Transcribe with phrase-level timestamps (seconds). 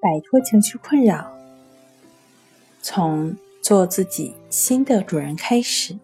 [0.00, 1.30] 摆脱情绪困扰，
[2.80, 5.94] 从做自己新的主人开始。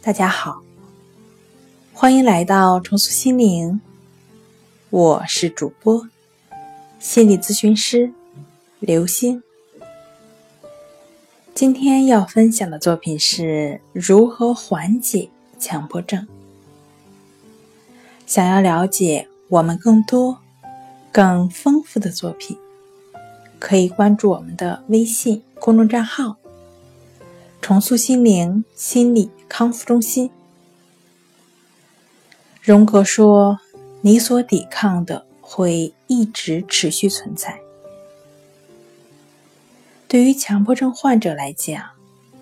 [0.00, 0.62] 大家好，
[1.92, 3.80] 欢迎来到重塑心灵，
[4.90, 6.08] 我是主播
[7.00, 8.12] 心理咨询师
[8.78, 9.42] 刘星。
[11.52, 15.28] 今天要分享的作品是如何缓解
[15.58, 16.28] 强迫症。
[18.24, 20.38] 想要了解我们更多。
[21.12, 22.56] 更丰富的作品，
[23.58, 26.36] 可以关注我们的微信公众账号
[27.60, 30.30] “重塑心灵心理康复中心”。
[32.62, 33.58] 荣格说
[34.02, 37.60] ：“你所抵抗的会一直持续存在。”
[40.06, 41.90] 对于强迫症患者来讲，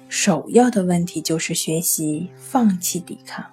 [0.08, 3.44] 首要的问题就是学习放弃抵抗。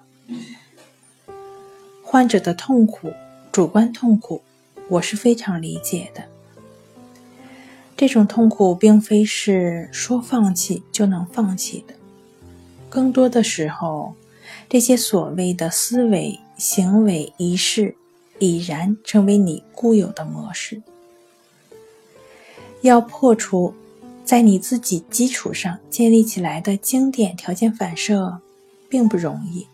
[2.02, 3.12] 患者的痛苦，
[3.50, 4.42] 主观痛苦。
[4.88, 6.24] 我是非常理解的，
[7.96, 11.94] 这种痛苦并非是说放弃就能放弃的，
[12.90, 14.14] 更多的时候，
[14.68, 17.96] 这些所谓的思维、行为、仪式
[18.38, 20.82] 已然成为你固有的模式。
[22.82, 23.74] 要破除
[24.22, 28.40] 在你自己基础上建立起来的经典条件反射，
[28.90, 29.66] 并不容易。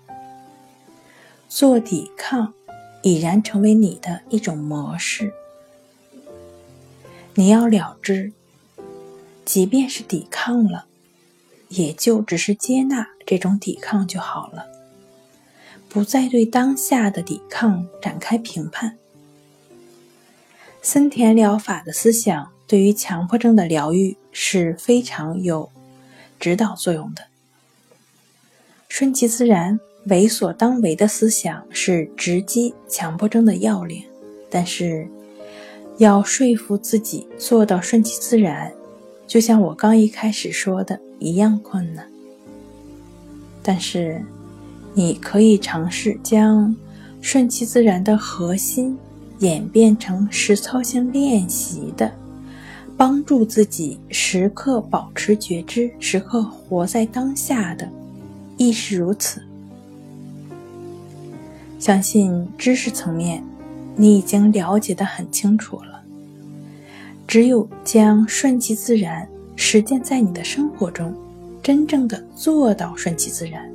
[1.48, 2.55] 做抵抗。
[3.03, 5.33] 已然成为你的一种模式，
[7.34, 8.33] 你要了之，
[9.45, 10.84] 即便是抵抗了，
[11.69, 14.67] 也就只是接纳这种抵抗就好了，
[15.89, 18.98] 不再对当下的抵抗展开评判。
[20.83, 25.70] 森田疗法的思想对于强迫症的疗愈是非常有
[26.39, 27.29] 指导作用的，
[28.89, 29.81] 顺其自然。
[30.06, 34.03] 为所当为的思想是直击强迫症的要领，
[34.48, 35.07] 但是
[35.98, 38.73] 要说服自己做到顺其自然，
[39.27, 42.08] 就像我刚一开始说的一样困难。
[43.63, 44.23] 但是
[44.95, 46.74] 你可以尝试将
[47.20, 48.97] 顺其自然的核心
[49.41, 52.11] 演变成实操性练习的，
[52.97, 57.86] 帮助自己时刻保持觉知、时刻活在当下的，
[58.57, 59.42] 亦是如此。
[61.80, 63.42] 相信知识层面，
[63.96, 66.02] 你已经了解的很清楚了。
[67.27, 69.27] 只有将顺其自然
[69.57, 71.14] 实践在你的生活中，
[71.63, 73.67] 真正的做到顺其自然，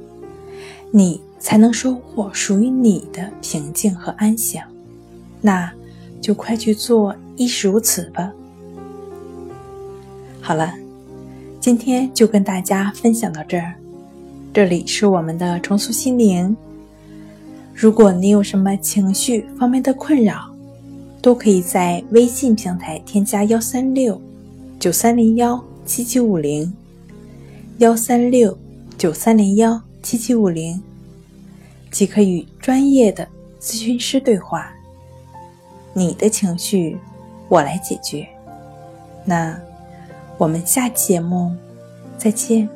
[0.92, 4.64] 你才能收获属于你的平静和安详。
[5.42, 5.72] 那，
[6.22, 8.32] 就快去做，亦是如此吧。
[10.42, 10.76] 好了，
[11.60, 13.74] 今天就跟大家分享到这儿。
[14.54, 16.56] 这里是我们的重塑心灵。
[17.76, 20.50] 如果你有什么情绪方面的困扰，
[21.22, 24.20] 都可以在微信平台添加幺三六
[24.80, 26.72] 九三零幺七七五零，
[27.80, 28.58] 幺三六
[28.98, 30.82] 九三零幺七七五零，
[31.92, 33.28] 即可与专业的
[33.60, 34.72] 咨询师对话。
[35.94, 36.98] 你的情绪，
[37.50, 38.26] 我来解决。
[39.26, 39.60] 那
[40.38, 41.54] 我们下期节目
[42.18, 42.70] 再见。